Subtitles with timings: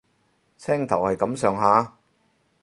[0.57, 1.93] 青頭係咁上下